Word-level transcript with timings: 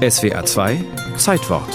SWA 0.00 0.46
2 0.46 0.82
Zeitwort. 1.18 1.68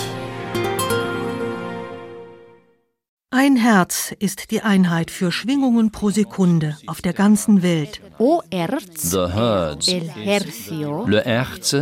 Ein 3.29 3.55
Herz 3.55 4.15
ist 4.17 4.49
die 4.49 4.61
Einheit 4.61 5.11
für 5.11 5.31
Schwingungen 5.31 5.91
pro 5.91 6.09
Sekunde 6.09 6.75
auf 6.87 7.03
der 7.03 7.13
ganzen 7.13 7.61
Welt. 7.61 8.01
O 8.17 8.41
Herz, 8.49 9.11
The 9.11 9.27
hertz, 9.27 9.87
el 9.89 10.09
hercio, 10.09 11.05
le 11.05 11.21
herz 11.23 11.75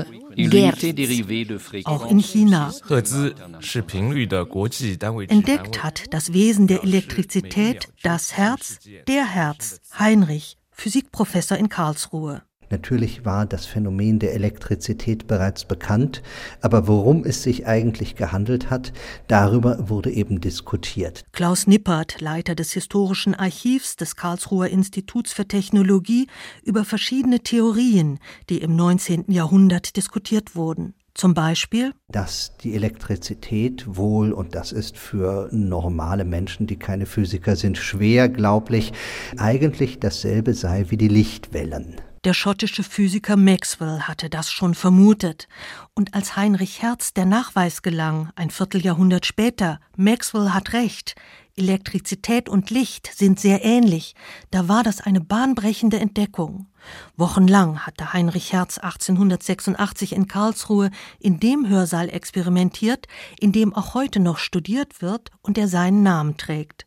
auch 1.85 2.11
in 2.11 2.19
China, 2.19 2.73
entdeckt 5.29 5.83
hat 5.83 6.13
das 6.13 6.33
Wesen 6.33 6.67
der 6.67 6.83
Elektrizität 6.83 7.87
das 8.01 8.33
Herz, 8.33 8.79
der 9.07 9.25
Herz, 9.25 9.79
Heinrich, 9.97 10.57
Physikprofessor 10.71 11.57
in 11.57 11.69
Karlsruhe. 11.69 12.41
Natürlich 12.73 13.23
war 13.23 13.45
das 13.45 13.67
Phänomen 13.67 14.17
der 14.17 14.33
Elektrizität 14.33 15.27
bereits 15.27 15.63
bekannt, 15.63 16.23
aber 16.59 16.87
worum 16.87 17.23
es 17.23 17.43
sich 17.43 17.67
eigentlich 17.67 18.15
gehandelt 18.15 18.71
hat, 18.71 18.93
darüber 19.27 19.89
wurde 19.89 20.09
eben 20.09 20.41
diskutiert. 20.41 21.23
Klaus 21.33 21.67
Nippert, 21.67 22.19
Leiter 22.19 22.55
des 22.55 22.73
Historischen 22.73 23.35
Archivs 23.35 23.95
des 23.95 24.15
Karlsruher 24.15 24.69
Instituts 24.69 25.33
für 25.33 25.47
Technologie, 25.47 26.25
über 26.63 26.83
verschiedene 26.83 27.41
Theorien, 27.41 28.17
die 28.49 28.57
im 28.57 28.75
19. 28.75 29.25
Jahrhundert 29.27 29.95
diskutiert 29.95 30.55
wurden. 30.55 30.95
Zum 31.13 31.35
Beispiel, 31.35 31.93
Dass 32.07 32.57
die 32.57 32.73
Elektrizität 32.73 33.85
wohl, 33.85 34.31
und 34.31 34.55
das 34.55 34.71
ist 34.71 34.97
für 34.97 35.47
normale 35.51 36.25
Menschen, 36.25 36.65
die 36.65 36.77
keine 36.77 37.05
Physiker 37.05 37.55
sind, 37.55 37.77
schwer 37.77 38.29
glaublich, 38.29 38.93
eigentlich 39.37 39.99
dasselbe 39.99 40.55
sei 40.55 40.85
wie 40.89 40.97
die 40.97 41.07
Lichtwellen. 41.07 41.97
Der 42.23 42.33
schottische 42.33 42.83
Physiker 42.83 43.35
Maxwell 43.35 44.03
hatte 44.03 44.29
das 44.29 44.49
schon 44.49 44.75
vermutet. 44.75 45.49
Und 45.93 46.13
als 46.13 46.37
Heinrich 46.37 46.81
Hertz 46.81 47.13
der 47.13 47.25
Nachweis 47.25 47.81
gelang, 47.81 48.29
ein 48.37 48.49
Vierteljahrhundert 48.49 49.25
später, 49.25 49.81
Maxwell 49.97 50.51
hat 50.51 50.71
recht, 50.71 51.15
Elektrizität 51.57 52.47
und 52.47 52.69
Licht 52.69 53.11
sind 53.13 53.41
sehr 53.41 53.65
ähnlich, 53.65 54.15
da 54.51 54.69
war 54.69 54.83
das 54.83 55.01
eine 55.01 55.19
bahnbrechende 55.19 55.99
Entdeckung. 55.99 56.67
Wochenlang 57.17 57.85
hatte 57.85 58.13
Heinrich 58.13 58.53
Hertz 58.53 58.77
1886 58.77 60.13
in 60.13 60.29
Karlsruhe 60.29 60.91
in 61.19 61.41
dem 61.41 61.67
Hörsaal 61.67 62.07
experimentiert, 62.07 63.07
in 63.37 63.51
dem 63.51 63.75
auch 63.75 63.95
heute 63.95 64.21
noch 64.21 64.37
studiert 64.37 65.01
wird 65.01 65.29
und 65.41 65.57
der 65.57 65.67
seinen 65.67 66.03
Namen 66.03 66.37
trägt. 66.37 66.85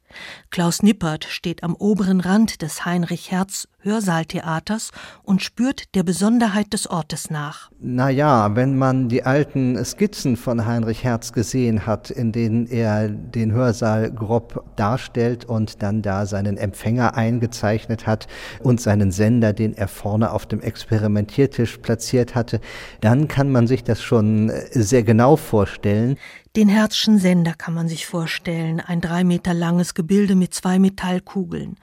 Klaus 0.51 0.83
Nippert 0.83 1.25
steht 1.25 1.63
am 1.63 1.75
oberen 1.75 2.21
Rand 2.21 2.63
des 2.63 2.85
Heinrich 2.85 3.31
Hertz 3.31 3.69
Hörsaaltheaters 3.87 4.91
und 5.23 5.43
spürt 5.43 5.95
der 5.95 6.03
Besonderheit 6.03 6.73
des 6.73 6.91
Ortes 6.91 7.31
nach. 7.31 7.71
Naja, 7.79 8.55
wenn 8.55 8.77
man 8.77 9.09
die 9.09 9.23
alten 9.23 9.83
Skizzen 9.85 10.37
von 10.37 10.67
Heinrich 10.67 11.05
Hertz 11.05 11.33
gesehen 11.33 11.87
hat, 11.87 12.11
in 12.11 12.33
denen 12.33 12.67
er 12.67 13.09
den 13.09 13.53
Hörsaal 13.53 14.11
grob 14.11 14.65
darstellt 14.77 15.45
und 15.45 15.83
dann 15.83 16.03
da 16.03 16.27
seinen 16.27 16.57
Empfänger 16.57 17.15
eingezeichnet 17.15 18.07
hat 18.07 18.27
und 18.61 18.81
seinen 18.81 19.13
Sender, 19.13 19.53
den 19.53 19.75
er 19.75 19.89
vorne 19.89 20.33
auf 20.33 20.47
dem 20.47 20.61
Experimentiertisch 20.61 21.79
platziert 21.79 22.35
hatte, 22.35 22.61
dann 23.01 23.29
kann 23.29 23.51
man 23.51 23.67
sich 23.69 23.85
das 23.85 24.03
schon 24.03 24.51
sehr 24.73 25.05
genau 25.05 25.37
vorstellen. 25.37 26.17
Den 26.57 26.71
Herzschen 26.71 27.19
Sender 27.19 27.53
kann 27.53 27.75
man 27.75 27.87
sich 27.87 28.07
vorstellen, 28.07 28.81
ein 28.81 29.03
drei 29.03 29.25
Meter 29.25 29.53
langes 29.53 29.93
Gebilde 29.93 30.35
mit 30.35 30.55
zwei 30.55 30.79
Metallkugeln. 30.79 31.77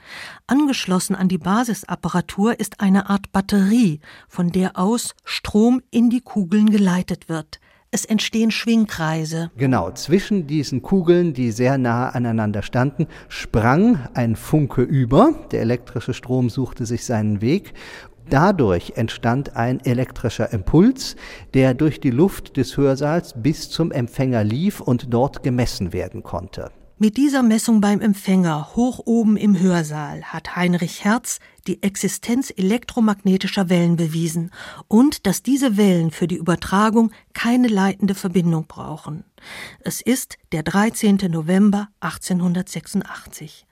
Angeschlossen 0.48 1.16
an 1.16 1.28
die 1.28 1.38
Basisapparatur 1.38 2.60
ist 2.60 2.80
eine 2.80 3.08
Art 3.08 3.32
Batterie, 3.32 4.00
von 4.28 4.50
der 4.50 4.80
aus 4.80 5.14
Strom 5.26 5.84
in 5.92 6.10
die 6.10 6.22
Kugeln 6.22 6.72
geleitet 6.72 7.30
wird. 7.30 7.60
Es 7.96 8.06
entstehen 8.06 8.50
Schwingkreise. 8.50 9.52
Genau, 9.56 9.92
zwischen 9.92 10.48
diesen 10.48 10.82
Kugeln, 10.82 11.36
die 11.36 11.52
sehr 11.52 11.78
nah 11.78 12.10
aneinander 12.10 12.64
standen, 12.64 13.06
sprang 13.30 14.00
ein 14.16 14.36
Funke 14.36 14.82
über. 14.82 15.36
Der 15.52 15.62
elektrische 15.62 16.16
Strom 16.16 16.50
suchte 16.50 16.88
sich 16.88 17.06
seinen 17.06 17.40
Weg. 17.42 17.74
Dadurch 18.28 18.94
entstand 18.96 19.56
ein 19.56 19.80
elektrischer 19.80 20.52
Impuls, 20.52 21.16
der 21.54 21.76
durch 21.76 22.00
die 22.00 22.10
Luft 22.10 22.58
des 22.58 22.78
Hörsaals 22.78 23.36
bis 23.38 23.70
zum 23.70 23.92
Empfänger 23.92 24.44
lief 24.44 24.82
und 24.82 25.14
dort 25.14 25.44
gemessen 25.44 25.94
werden 25.94 26.24
konnte. 26.24 26.72
Mit 27.04 27.18
dieser 27.18 27.44
Messung 27.44 27.82
beim 27.82 28.00
Empfänger 28.00 28.78
hoch 28.78 29.02
oben 29.04 29.36
im 29.36 29.60
Hörsaal 29.60 30.24
hat 30.24 30.56
Heinrich 30.56 31.04
Hertz 31.04 31.40
die 31.68 31.84
Existenz 31.84 32.50
elektromagnetischer 32.56 33.68
Wellen 33.68 33.98
bewiesen 33.98 34.52
und 34.88 35.28
dass 35.28 35.44
diese 35.44 35.76
Wellen 35.76 36.12
für 36.12 36.28
die 36.30 36.38
Übertragung 36.38 37.12
keine 37.34 37.68
leitende 37.68 38.16
Verbindung 38.16 38.68
brauchen. 38.68 39.26
Es 39.82 40.00
ist 40.00 40.38
der 40.54 40.64
13. 40.64 41.18
November 41.30 41.90
1886. 42.00 43.68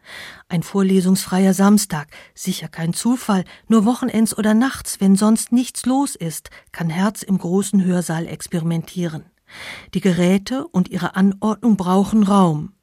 Ein 0.50 0.62
vorlesungsfreier 0.62 1.54
Samstag, 1.54 2.10
sicher 2.36 2.68
kein 2.68 2.94
Zufall, 2.94 3.46
nur 3.70 3.86
Wochenends 3.86 4.38
oder 4.38 4.54
nachts, 4.54 5.00
wenn 5.00 5.16
sonst 5.16 5.54
nichts 5.54 5.86
los 5.86 6.18
ist, 6.18 6.50
kann 6.74 6.90
Hertz 6.90 7.24
im 7.24 7.38
großen 7.38 7.82
Hörsaal 7.82 8.28
experimentieren. 8.28 9.24
Die 9.94 10.02
Geräte 10.02 10.68
und 10.68 10.90
ihre 10.90 11.16
Anordnung 11.16 11.78
brauchen 11.78 12.24
Raum. 12.24 12.74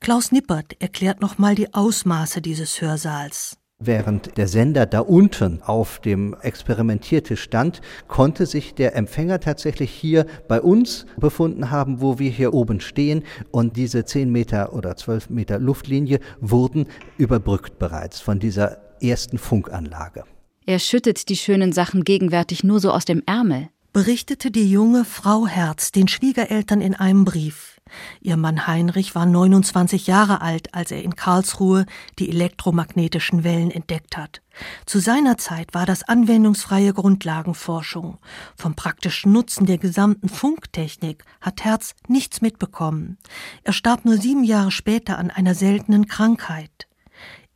Klaus 0.00 0.32
Nippert 0.32 0.80
erklärt 0.80 1.20
nochmal 1.20 1.54
die 1.54 1.72
Ausmaße 1.74 2.40
dieses 2.40 2.80
Hörsaals. 2.80 3.58
Während 3.80 4.36
der 4.36 4.48
Sender 4.48 4.86
da 4.86 4.98
unten 4.98 5.62
auf 5.62 6.00
dem 6.00 6.34
Experimentiertisch 6.42 7.40
stand, 7.40 7.80
konnte 8.08 8.44
sich 8.44 8.74
der 8.74 8.96
Empfänger 8.96 9.38
tatsächlich 9.38 9.92
hier 9.92 10.26
bei 10.48 10.60
uns 10.60 11.06
befunden 11.16 11.70
haben, 11.70 12.00
wo 12.00 12.18
wir 12.18 12.28
hier 12.28 12.54
oben 12.54 12.80
stehen. 12.80 13.22
Und 13.52 13.76
diese 13.76 14.04
10 14.04 14.32
Meter 14.32 14.72
oder 14.72 14.96
12 14.96 15.30
Meter 15.30 15.60
Luftlinie 15.60 16.18
wurden 16.40 16.88
überbrückt 17.18 17.78
bereits 17.78 18.18
von 18.20 18.40
dieser 18.40 18.78
ersten 19.00 19.38
Funkanlage. 19.38 20.24
er 20.66 20.80
schüttet 20.80 21.28
die 21.28 21.36
schönen 21.36 21.72
Sachen 21.72 22.02
gegenwärtig 22.02 22.64
nur 22.64 22.80
so 22.80 22.90
aus 22.90 23.04
dem 23.04 23.22
Ärmel. 23.26 23.68
Berichtete 23.98 24.52
die 24.52 24.70
junge 24.70 25.04
Frau 25.04 25.48
Herz 25.48 25.90
den 25.90 26.06
Schwiegereltern 26.06 26.80
in 26.80 26.94
einem 26.94 27.24
Brief. 27.24 27.80
Ihr 28.20 28.36
Mann 28.36 28.68
Heinrich 28.68 29.16
war 29.16 29.26
29 29.26 30.06
Jahre 30.06 30.40
alt, 30.40 30.72
als 30.72 30.92
er 30.92 31.02
in 31.02 31.16
Karlsruhe 31.16 31.84
die 32.20 32.28
elektromagnetischen 32.28 33.42
Wellen 33.42 33.72
entdeckt 33.72 34.16
hat. 34.16 34.40
Zu 34.86 35.00
seiner 35.00 35.36
Zeit 35.36 35.74
war 35.74 35.84
das 35.84 36.04
anwendungsfreie 36.04 36.94
Grundlagenforschung. 36.94 38.18
Vom 38.54 38.76
praktischen 38.76 39.32
Nutzen 39.32 39.66
der 39.66 39.78
gesamten 39.78 40.28
Funktechnik 40.28 41.24
hat 41.40 41.64
Herz 41.64 41.96
nichts 42.06 42.40
mitbekommen. 42.40 43.18
Er 43.64 43.72
starb 43.72 44.04
nur 44.04 44.16
sieben 44.16 44.44
Jahre 44.44 44.70
später 44.70 45.18
an 45.18 45.32
einer 45.32 45.56
seltenen 45.56 46.06
Krankheit. 46.06 46.87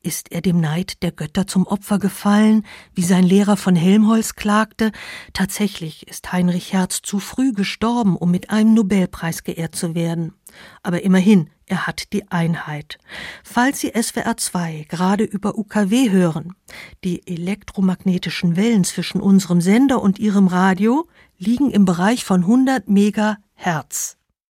Ist 0.05 0.33
er 0.33 0.41
dem 0.41 0.61
Neid 0.61 1.05
der 1.05 1.13
Götter 1.13 1.47
zum 1.47 1.65
Opfer 1.65 2.01
gefallen, 2.01 2.67
wie 2.93 3.05
sein 3.05 3.23
Lehrer 3.23 3.57
von 3.57 3.77
Helmholtz 3.77 4.35
klagte? 4.35 4.91
Tatsächlich 5.33 6.09
ist 6.09 6.33
Heinrich 6.33 6.73
Hertz 6.73 7.03
zu 7.03 7.21
früh 7.21 7.53
gestorben, 7.53 8.17
um 8.17 8.33
mit 8.33 8.51
einem 8.51 8.75
Nobelpreis 8.75 9.45
geehrt 9.45 9.77
zu 9.77 9.95
werden. 9.95 10.33
Aber 10.83 11.05
immerhin, 11.05 11.51
er 11.67 11.87
hat 11.87 12.13
die 12.13 12.29
Einheit. 12.33 12.99
Falls 13.45 13.79
Sie 13.79 13.93
SWR 13.95 14.37
2 14.37 14.87
gerade 14.89 15.23
über 15.23 15.57
UKW 15.57 16.11
hören, 16.11 16.57
die 17.05 17.25
elektromagnetischen 17.29 18.57
Wellen 18.57 18.83
zwischen 18.83 19.21
unserem 19.21 19.61
Sender 19.61 20.03
und 20.03 20.19
Ihrem 20.19 20.49
Radio 20.49 21.07
liegen 21.39 21.71
im 21.71 21.85
Bereich 21.85 22.25
von 22.25 22.41
100 22.41 22.89
Megahertz. 22.89 24.19